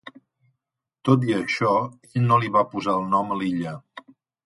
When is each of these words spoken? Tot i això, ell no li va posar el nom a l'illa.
Tot 1.09 1.27
i 1.27 1.35
això, 1.41 1.75
ell 2.09 2.27
no 2.33 2.43
li 2.47 2.53
va 2.59 2.67
posar 2.75 2.99
el 3.03 3.09
nom 3.15 3.33
a 3.39 3.43
l'illa. 3.45 3.79